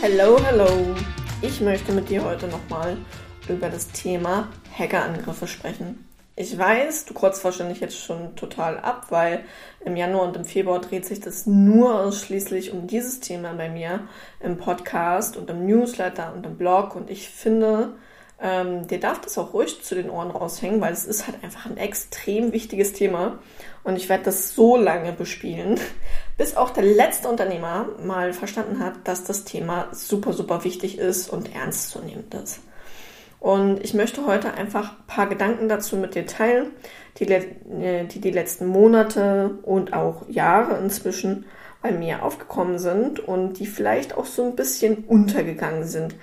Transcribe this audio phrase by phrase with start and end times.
[0.00, 0.94] Hello, hello.
[1.42, 2.96] Ich möchte mit dir heute nochmal
[3.48, 4.48] über das Thema
[4.78, 6.06] Hackerangriffe sprechen.
[6.36, 9.40] Ich weiß, du kotzt wahrscheinlich jetzt schon total ab, weil
[9.84, 14.06] im Januar und im Februar dreht sich das nur ausschließlich um dieses Thema bei mir
[14.38, 16.94] im Podcast und im Newsletter und im Blog.
[16.94, 17.96] Und ich finde,
[18.40, 21.66] ähm, dir darf das auch ruhig zu den Ohren raushängen, weil es ist halt einfach
[21.66, 23.40] ein extrem wichtiges Thema.
[23.82, 25.80] Und ich werde das so lange bespielen,
[26.38, 31.28] bis auch der letzte Unternehmer mal verstanden hat, dass das Thema super, super wichtig ist
[31.28, 32.60] und ernst zu nehmen ist.
[33.40, 36.68] Und ich möchte heute einfach ein paar Gedanken dazu mit dir teilen,
[37.18, 41.44] die äh, die, die letzten Monate und auch Jahre inzwischen
[41.82, 46.16] bei mir aufgekommen sind und die vielleicht auch so ein bisschen untergegangen sind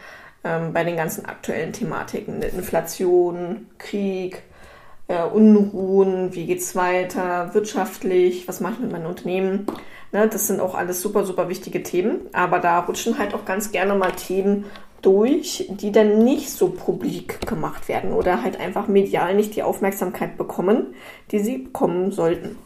[0.43, 2.41] ähm, bei den ganzen aktuellen Thematiken.
[2.41, 4.43] Inflation, Krieg,
[5.07, 9.67] äh, Unruhen, wie geht's weiter, wirtschaftlich, was mache ich mit meinem Unternehmen.
[10.15, 12.29] Ne, das sind auch alles super, super wichtige Themen.
[12.31, 14.63] Aber da rutschen halt auch ganz gerne mal Themen
[15.01, 20.37] durch, die dann nicht so publik gemacht werden oder halt einfach medial nicht die Aufmerksamkeit
[20.37, 20.95] bekommen,
[21.31, 22.57] die sie bekommen sollten.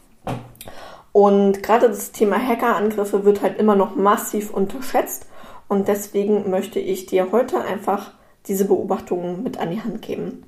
[1.12, 5.26] Und gerade das Thema Hackerangriffe wird halt immer noch massiv unterschätzt
[5.68, 8.12] und deswegen möchte ich dir heute einfach
[8.46, 10.44] diese Beobachtungen mit an die Hand geben.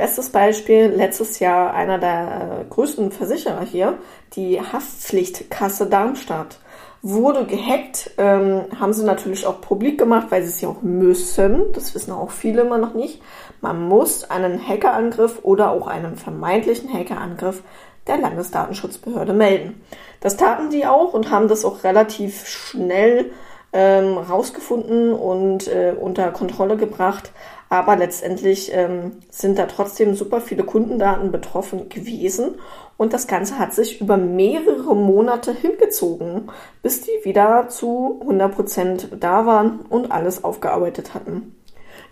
[0.00, 3.98] Bestes Beispiel, letztes Jahr einer der größten Versicherer hier,
[4.32, 6.58] die Haftpflichtkasse Darmstadt
[7.02, 11.70] wurde gehackt, ähm, haben sie natürlich auch publik gemacht, weil sie es ja auch müssen.
[11.74, 13.20] Das wissen auch viele immer noch nicht.
[13.60, 17.62] Man muss einen Hackerangriff oder auch einen vermeintlichen Hackerangriff
[18.06, 19.82] der Landesdatenschutzbehörde melden.
[20.20, 23.32] Das taten die auch und haben das auch relativ schnell
[23.72, 27.32] ähm, rausgefunden und äh, unter Kontrolle gebracht.
[27.68, 32.56] Aber letztendlich ähm, sind da trotzdem super viele Kundendaten betroffen gewesen.
[32.96, 36.50] Und das Ganze hat sich über mehrere Monate hingezogen,
[36.82, 41.54] bis die wieder zu 100 Prozent da waren und alles aufgearbeitet hatten.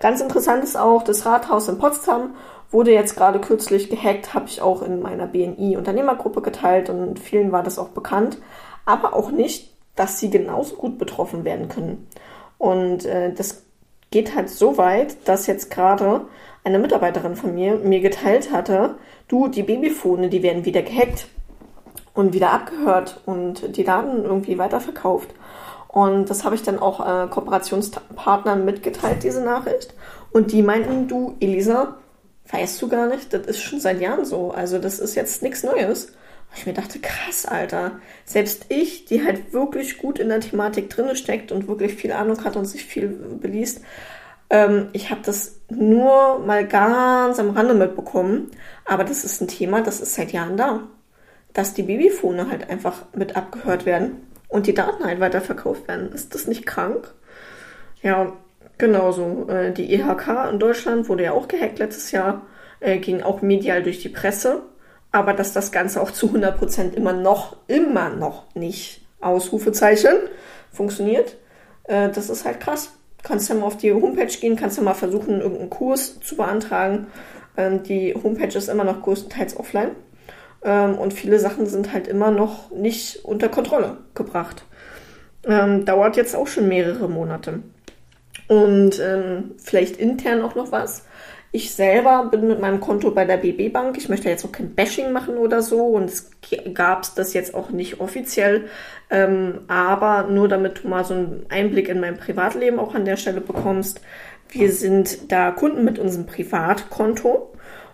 [0.01, 2.35] Ganz interessant ist auch, das Rathaus in Potsdam
[2.71, 7.51] wurde jetzt gerade kürzlich gehackt, habe ich auch in meiner BNI Unternehmergruppe geteilt und vielen
[7.51, 8.39] war das auch bekannt,
[8.85, 12.07] aber auch nicht, dass sie genauso gut betroffen werden können.
[12.59, 13.63] Und äh, das
[14.11, 16.23] geht halt so weit, dass jetzt gerade
[16.65, 18.97] eine Mitarbeiterin von mir mir geteilt hatte,
[19.29, 21.29] du, die Babyfone, die werden wieder gehackt
[22.15, 25.35] und wieder abgehört und die Daten irgendwie weiterverkauft.
[25.89, 29.95] Und das habe ich dann auch äh, Kooperationspartnern mitgeteilt, diese Nachricht.
[30.33, 31.97] Und die meinten, du, Elisa,
[32.51, 34.51] weißt du gar nicht, das ist schon seit Jahren so.
[34.51, 36.13] Also das ist jetzt nichts Neues.
[36.51, 38.01] Und ich mir dachte, krass, Alter.
[38.25, 42.45] Selbst ich, die halt wirklich gut in der Thematik drinne steckt und wirklich viel Ahnung
[42.45, 43.83] hat und sich viel beliest,
[44.51, 48.51] ähm, ich habe das nur mal ganz am Rande mitbekommen.
[48.85, 50.81] Aber das ist ein Thema, das ist seit Jahren da.
[51.53, 56.13] Dass die Babyfone halt einfach mit abgehört werden und die Daten halt weiterverkauft werden.
[56.13, 57.13] Ist das nicht krank?
[58.03, 58.33] Ja,
[58.79, 59.49] genauso.
[59.49, 62.43] Äh, die EHK in Deutschland wurde ja auch gehackt letztes Jahr,
[62.81, 64.63] äh, ging auch medial durch die Presse
[65.13, 70.15] aber dass das Ganze auch zu 100% immer noch, immer noch nicht, Ausrufezeichen,
[70.73, 71.37] funktioniert,
[71.85, 72.93] äh, das ist halt krass.
[73.23, 77.09] Kannst ja mal auf die Homepage gehen, kannst ja mal versuchen, irgendeinen Kurs zu beantragen.
[77.57, 79.91] Ähm, die Homepage ist immer noch größtenteils offline.
[80.63, 84.65] Ähm, und viele Sachen sind halt immer noch nicht unter Kontrolle gebracht.
[85.45, 87.63] Ähm, dauert jetzt auch schon mehrere Monate.
[88.49, 91.05] Und ähm, vielleicht intern auch noch was.
[91.51, 93.97] Ich selber bin mit meinem Konto bei der BB Bank.
[93.97, 96.31] Ich möchte jetzt auch kein Bashing machen oder so und es
[96.75, 98.69] gab das jetzt auch nicht offiziell.
[99.09, 103.17] Ähm, aber nur damit du mal so einen Einblick in mein Privatleben auch an der
[103.17, 104.03] Stelle bekommst.
[104.51, 107.53] Wir sind da Kunden mit unserem Privatkonto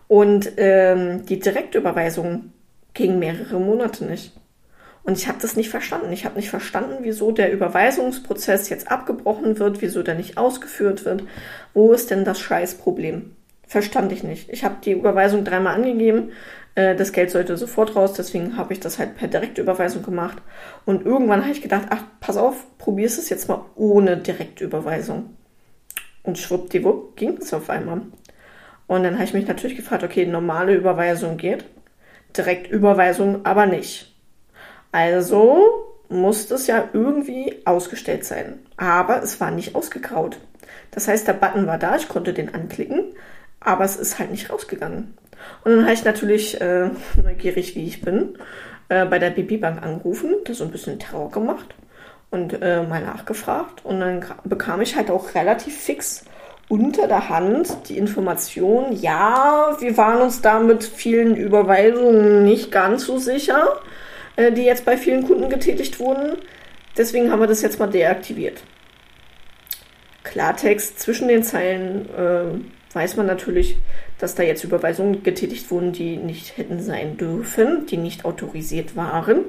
[0.09, 2.53] und ähm, die Direktüberweisung
[2.93, 4.33] ging mehrere Monate nicht.
[5.05, 6.13] Und ich habe das nicht verstanden.
[6.13, 11.25] Ich habe nicht verstanden, wieso der Überweisungsprozess jetzt abgebrochen wird, wieso der nicht ausgeführt wird.
[11.75, 13.37] Wo ist denn das Scheißproblem?
[13.67, 14.51] Verstand ich nicht.
[14.51, 16.33] Ich habe die Überweisung dreimal angegeben.
[16.75, 20.39] Äh, das Geld sollte sofort raus, deswegen habe ich das halt per Direktüberweisung gemacht.
[20.85, 25.37] Und irgendwann habe ich gedacht, ach, pass auf, probierst es jetzt mal ohne Direktüberweisung.
[26.23, 28.03] Und schwuppdiwupp ging es auf einmal.
[28.87, 31.65] Und dann habe ich mich natürlich gefragt, okay, normale Überweisung geht,
[32.37, 34.15] Direktüberweisung aber nicht.
[34.93, 35.59] Also
[36.09, 38.61] muss das ja irgendwie ausgestellt sein.
[38.77, 40.39] Aber es war nicht ausgegraut.
[40.91, 43.15] Das heißt, der Button war da, ich konnte den anklicken,
[43.65, 45.15] aber es ist halt nicht rausgegangen.
[45.65, 46.91] Und dann habe ich natürlich, äh,
[47.23, 48.39] neugierig wie ich bin,
[48.89, 51.75] äh, bei der BB Bank angerufen, da so ein bisschen Terror gemacht
[52.31, 53.85] und äh, mal nachgefragt.
[53.85, 56.25] Und dann bekam ich halt auch relativ fix
[56.69, 63.05] unter der Hand die Information, ja, wir waren uns da mit vielen Überweisungen nicht ganz
[63.05, 63.81] so sicher,
[64.37, 66.39] äh, die jetzt bei vielen Kunden getätigt wurden.
[66.97, 68.63] Deswegen haben wir das jetzt mal deaktiviert.
[70.23, 72.45] Klartext zwischen den Zeilen äh,
[72.95, 73.77] weiß man natürlich,
[74.19, 79.41] dass da jetzt Überweisungen getätigt wurden, die nicht hätten sein dürfen, die nicht autorisiert waren.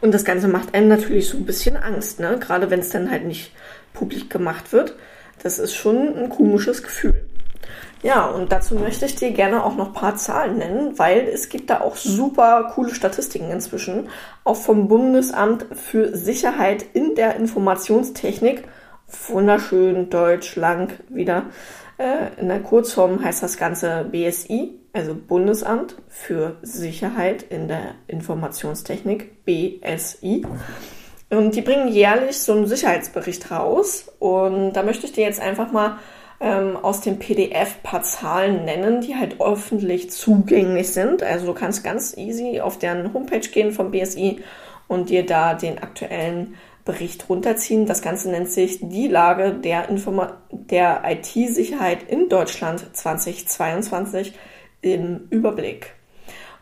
[0.00, 2.38] Und das Ganze macht einem natürlich so ein bisschen Angst, ne?
[2.38, 3.52] Gerade wenn es dann halt nicht
[3.92, 4.96] publik gemacht wird.
[5.42, 7.24] Das ist schon ein komisches Gefühl.
[8.02, 11.50] Ja, und dazu möchte ich dir gerne auch noch ein paar Zahlen nennen, weil es
[11.50, 14.08] gibt da auch super coole Statistiken inzwischen,
[14.42, 18.64] auch vom Bundesamt für Sicherheit in der Informationstechnik.
[19.28, 21.46] Wunderschön, deutsch, lang wieder.
[22.00, 29.44] Äh, in der Kurzform heißt das Ganze BSI, also Bundesamt für Sicherheit in der Informationstechnik,
[29.44, 30.46] BSI.
[31.28, 34.10] Und die bringen jährlich so einen Sicherheitsbericht raus.
[34.18, 35.98] Und da möchte ich dir jetzt einfach mal
[36.40, 41.22] ähm, aus dem PDF paar Zahlen nennen, die halt öffentlich zugänglich sind.
[41.22, 44.42] Also du kannst ganz easy auf deren Homepage gehen vom BSI
[44.88, 46.54] und dir da den aktuellen
[46.84, 47.86] Bericht runterziehen.
[47.86, 49.88] Das Ganze nennt sich die Lage der,
[50.50, 54.34] der IT-Sicherheit in Deutschland 2022
[54.82, 55.94] im Überblick.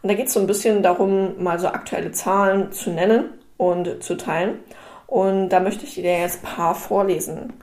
[0.03, 4.03] Und da geht es so ein bisschen darum, mal so aktuelle Zahlen zu nennen und
[4.03, 4.61] zu teilen.
[5.06, 7.55] Und da möchte ich dir jetzt ein paar vorlesen.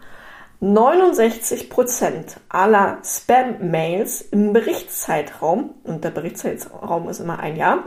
[0.61, 7.83] 69% aller Spam-Mails im Berichtszeitraum, und der Berichtszeitraum ist immer ein Jahr,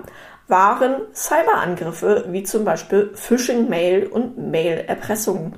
[0.49, 5.55] waren Cyberangriffe wie zum Beispiel Phishing-Mail und Mail-Erpressung.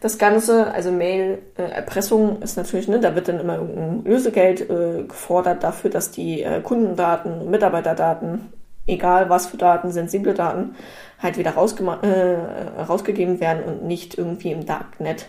[0.00, 5.62] Das Ganze, also Mail-Erpressung ist natürlich, ne, da wird dann immer irgendein Lösegeld äh, gefordert
[5.62, 8.52] dafür, dass die äh, Kundendaten, Mitarbeiterdaten,
[8.86, 10.74] egal was für Daten, sensible Daten,
[11.22, 15.26] halt wieder äh, rausgegeben werden und nicht irgendwie im Darknet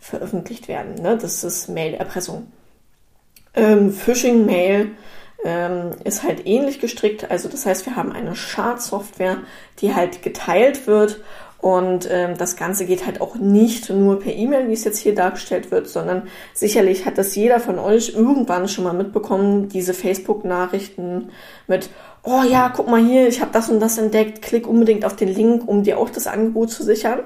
[0.00, 0.94] veröffentlicht werden.
[0.94, 1.16] Ne?
[1.20, 2.50] Das ist Mail-Erpressung.
[3.54, 4.90] Ähm, Phishing-Mail
[5.44, 7.30] ähm, ist halt ähnlich gestrickt.
[7.30, 9.38] Also das heißt, wir haben eine Schadsoftware,
[9.80, 11.20] die halt geteilt wird
[11.58, 15.14] und ähm, das Ganze geht halt auch nicht nur per E-Mail, wie es jetzt hier
[15.14, 21.30] dargestellt wird, sondern sicherlich hat das jeder von euch irgendwann schon mal mitbekommen, diese Facebook-Nachrichten
[21.66, 21.88] mit,
[22.22, 25.28] oh ja, guck mal hier, ich habe das und das entdeckt, klick unbedingt auf den
[25.28, 27.20] Link, um dir auch das Angebot zu sichern.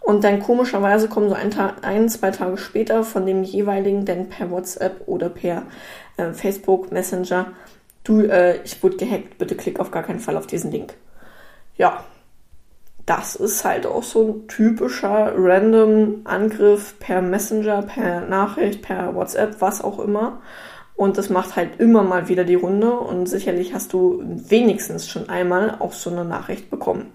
[0.00, 4.28] Und dann komischerweise kommen so ein, Tag, ein zwei Tage später von dem jeweiligen dann
[4.28, 5.62] per WhatsApp oder per
[6.16, 7.46] äh, Facebook Messenger,
[8.04, 10.94] du, äh, ich wurde gehackt, bitte klick auf gar keinen Fall auf diesen Link.
[11.76, 12.04] Ja,
[13.04, 19.60] das ist halt auch so ein typischer random Angriff per Messenger, per Nachricht, per WhatsApp,
[19.60, 20.40] was auch immer.
[20.96, 25.28] Und das macht halt immer mal wieder die Runde und sicherlich hast du wenigstens schon
[25.28, 27.12] einmal auch so eine Nachricht bekommen.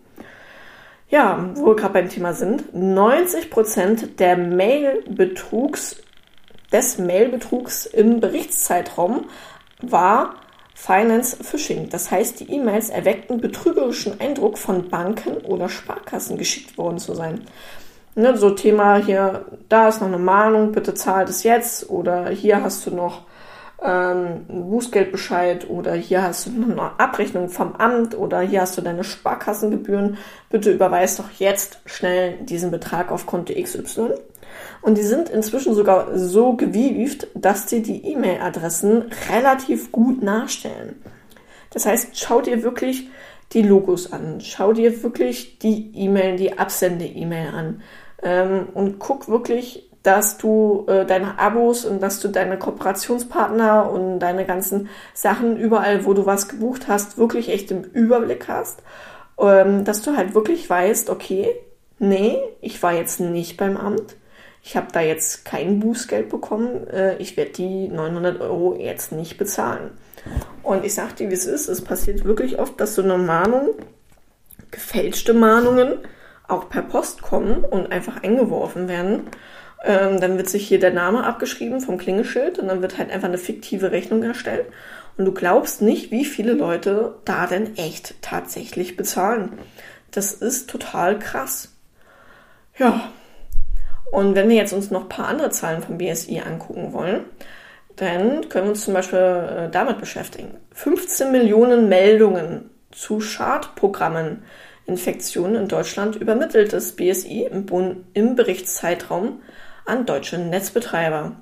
[1.11, 5.97] Ja, wo wir gerade beim Thema sind, 90% der Mailbetrugs,
[6.71, 9.25] des Mailbetrugs im Berichtszeitraum
[9.81, 10.35] war
[10.73, 11.89] Finance Phishing.
[11.89, 17.41] Das heißt, die E-Mails erweckten betrügerischen Eindruck von Banken oder Sparkassen geschickt worden zu sein.
[18.15, 22.63] Ne, so Thema hier, da ist noch eine Mahnung, bitte zahlt es jetzt oder hier
[22.63, 23.23] hast du noch
[23.83, 29.03] ähm, Bußgeldbescheid oder hier hast du eine Abrechnung vom Amt oder hier hast du deine
[29.03, 30.17] Sparkassengebühren.
[30.49, 34.11] Bitte überweis doch jetzt schnell diesen Betrag auf Konto XY.
[34.81, 41.01] Und die sind inzwischen sogar so gewieft, dass die die E-Mail-Adressen relativ gut nachstellen.
[41.71, 43.09] Das heißt, schau dir wirklich
[43.53, 47.81] die Logos an, schau dir wirklich die E-Mail, die Absende-E-Mail an
[48.23, 54.19] ähm, und guck wirklich, dass du äh, deine Abos und dass du deine Kooperationspartner und
[54.19, 58.81] deine ganzen Sachen überall, wo du was gebucht hast, wirklich echt im Überblick hast.
[59.39, 61.55] Ähm, dass du halt wirklich weißt, okay,
[61.99, 64.15] nee, ich war jetzt nicht beim Amt.
[64.63, 66.87] Ich habe da jetzt kein Bußgeld bekommen.
[66.87, 69.91] Äh, ich werde die 900 Euro jetzt nicht bezahlen.
[70.63, 71.67] Und ich sag dir, wie es ist.
[71.67, 73.69] Es passiert wirklich oft, dass so eine Mahnung,
[74.69, 75.99] gefälschte Mahnungen,
[76.47, 79.27] auch per Post kommen und einfach eingeworfen werden.
[79.83, 83.27] Ähm, dann wird sich hier der Name abgeschrieben vom Klingelschild und dann wird halt einfach
[83.27, 84.67] eine fiktive Rechnung erstellt.
[85.17, 89.53] Und du glaubst nicht, wie viele Leute da denn echt tatsächlich bezahlen.
[90.11, 91.73] Das ist total krass.
[92.77, 93.11] Ja.
[94.11, 97.21] Und wenn wir jetzt uns noch ein paar andere Zahlen vom BSI angucken wollen,
[97.95, 100.57] dann können wir uns zum Beispiel äh, damit beschäftigen.
[100.73, 104.43] 15 Millionen Meldungen zu Schadprogrammen
[104.85, 107.65] Infektionen in Deutschland übermittelt das BSI im,
[108.13, 109.41] im Berichtszeitraum
[109.85, 111.35] an deutsche Netzbetreiber.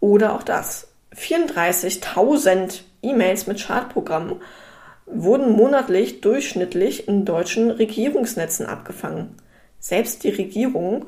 [0.00, 0.88] Oder auch das.
[1.14, 4.40] 34.000 E-Mails mit Schadprogrammen
[5.06, 9.36] wurden monatlich durchschnittlich in deutschen Regierungsnetzen abgefangen.
[9.78, 11.06] Selbst die Regierung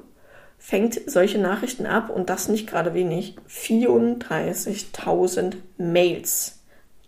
[0.58, 3.36] fängt solche Nachrichten ab und das nicht gerade wenig.
[3.48, 6.60] 34.000 Mails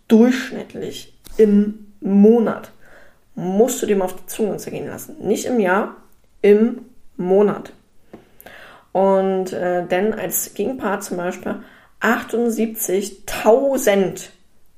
[0.07, 2.71] durchschnittlich im Monat.
[3.35, 5.15] Musst du dir mal auf die Zunge zergehen lassen.
[5.19, 5.95] Nicht im Jahr,
[6.41, 7.71] im Monat.
[8.91, 11.63] Und äh, denn als Gegenpart zum Beispiel
[12.01, 14.29] 78.000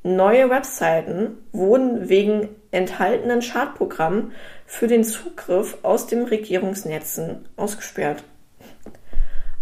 [0.03, 4.31] neue Webseiten wurden wegen enthaltenen Schadprogrammen
[4.65, 8.23] für den Zugriff aus den Regierungsnetzen ausgesperrt.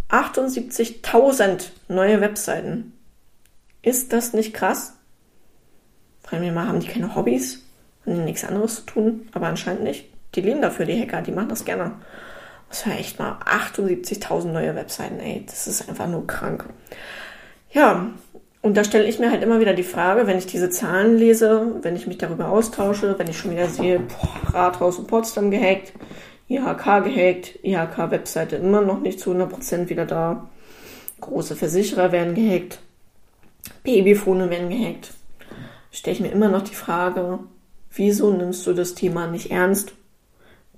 [0.09, 2.93] 78.000 neue Webseiten.
[3.81, 4.97] Ist das nicht krass?
[6.21, 7.63] Fragen wir mal, haben die keine Hobbys?
[8.05, 9.29] Haben die nichts anderes zu tun?
[9.31, 10.05] Aber anscheinend nicht.
[10.35, 11.93] Die leben dafür, die Hacker, die machen das gerne.
[12.71, 15.43] Das war echt mal 78.000 neue Webseiten, ey.
[15.45, 16.65] Das ist einfach nur krank.
[17.73, 18.07] Ja,
[18.61, 21.75] und da stelle ich mir halt immer wieder die Frage, wenn ich diese Zahlen lese,
[21.81, 25.91] wenn ich mich darüber austausche, wenn ich schon wieder sehe, boah, Rathaus in Potsdam gehackt,
[26.47, 30.49] IHK gehackt, IHK-Webseite immer noch nicht zu 100% wieder da,
[31.19, 32.79] große Versicherer werden gehackt,
[33.83, 35.11] Babyfone werden gehackt,
[35.91, 37.39] stelle ich mir immer noch die Frage,
[37.93, 39.93] wieso nimmst du das Thema nicht ernst?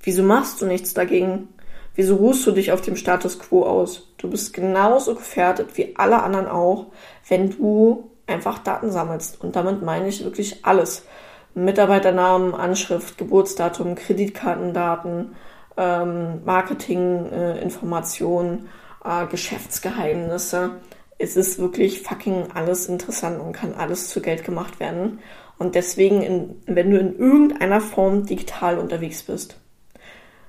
[0.02, 1.50] Wieso machst du nichts dagegen?
[1.96, 4.14] Wieso ruhst du dich auf dem Status quo aus?
[4.18, 6.88] Du bist genauso gefährdet wie alle anderen auch,
[7.28, 9.42] wenn du einfach Daten sammelst.
[9.42, 11.06] Und damit meine ich wirklich alles.
[11.54, 15.36] Mitarbeiternamen, Anschrift, Geburtsdatum, Kreditkartendaten,
[15.78, 18.70] ähm, Marketinginformationen,
[19.06, 20.82] äh, äh, Geschäftsgeheimnisse.
[21.20, 25.20] Es ist wirklich fucking alles interessant und kann alles zu Geld gemacht werden.
[25.60, 29.58] Und deswegen, in, wenn du in irgendeiner Form digital unterwegs bist,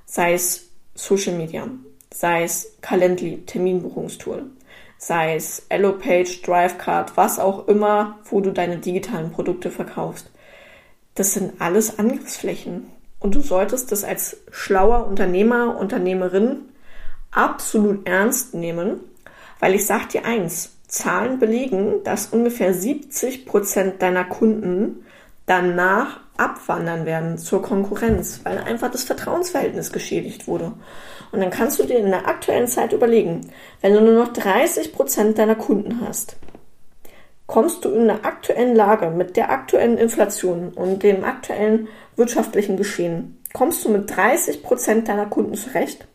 [0.07, 1.69] sei es Social Media,
[2.13, 4.51] sei es Calendly, Terminbuchungstool,
[4.99, 10.31] sei es Allopage, Drivecard, was auch immer, wo du deine digitalen Produkte verkaufst.
[11.15, 12.91] Das sind alles Angriffsflächen.
[13.21, 16.69] Und du solltest das als schlauer Unternehmer, Unternehmerin
[17.31, 19.01] absolut ernst nehmen,
[19.61, 25.05] weil ich sag dir eins, Zahlen belegen, dass ungefähr 70 Prozent deiner Kunden
[25.47, 30.73] danach abwandern werden zur Konkurrenz, weil einfach das Vertrauensverhältnis geschädigt wurde.
[31.33, 34.93] Und dann kannst du dir in der aktuellen Zeit überlegen, wenn du nur noch 30
[34.93, 36.37] Prozent deiner Kunden hast,
[37.47, 43.43] kommst du in der aktuellen Lage mit der aktuellen Inflation und dem aktuellen wirtschaftlichen Geschehen,
[43.53, 46.07] kommst du mit 30 Prozent deiner Kunden zurecht?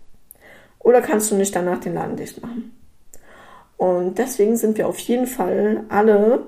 [0.79, 2.75] Oder kannst du nicht danach den Laden dicht machen?
[3.77, 6.45] Und deswegen sind wir auf jeden Fall alle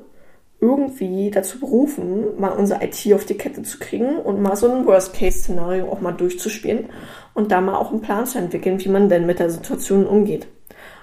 [0.62, 4.86] irgendwie dazu berufen, mal unsere IT auf die Kette zu kriegen und mal so ein
[4.86, 6.86] Worst-Case-Szenario auch mal durchzuspielen
[7.34, 10.48] und da mal auch einen Plan zu entwickeln, wie man denn mit der Situation umgeht.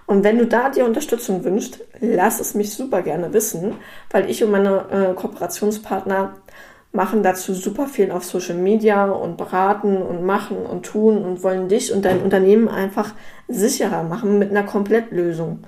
[0.07, 3.75] Und wenn du da dir Unterstützung wünschst, lass es mich super gerne wissen,
[4.11, 6.37] weil ich und meine äh, Kooperationspartner
[6.93, 11.69] machen dazu super viel auf Social Media und beraten und machen und tun und wollen
[11.69, 13.13] dich und dein Unternehmen einfach
[13.49, 15.65] sicherer machen mit einer Komplettlösung.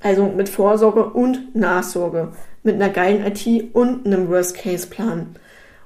[0.00, 5.36] Also mit Vorsorge und Nachsorge mit einer geilen IT und einem Worst-Case-Plan.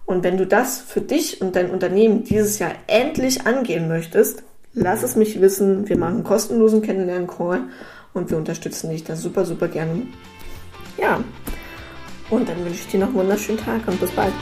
[0.04, 5.02] Und wenn du das für dich und dein Unternehmen dieses Jahr endlich angehen möchtest, lass
[5.02, 5.88] es mich wissen.
[5.88, 7.62] Wir machen einen kostenlosen Kennenlernen-Call
[8.14, 10.02] und wir unterstützen dich da super, super gerne.
[10.96, 11.22] Ja,
[12.30, 14.32] und dann wünsche ich dir noch einen wunderschönen Tag und bis bald.